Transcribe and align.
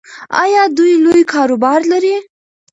ایا 0.43 0.63
دوی 0.77 0.93
لوی 1.03 1.21
کاروبار 1.33 1.79
لري؟ 1.91 2.15